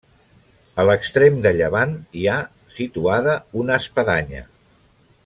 A 0.83 0.85
l'extrem 0.89 1.35
de 1.43 1.51
llevant 1.59 1.93
hi 2.21 2.25
ha 2.31 2.39
situada 2.79 3.37
una 3.65 3.77
espadanya. 3.83 4.43